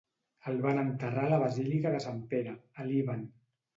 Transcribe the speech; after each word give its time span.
El 0.51 0.55
van 0.61 0.79
enterrar 0.83 1.27
a 1.29 1.31
la 1.33 1.39
basílica 1.43 1.91
de 1.97 2.03
Sant 2.09 2.25
Pere, 2.33 2.57
a 2.77 2.87
Leuven. 2.89 3.27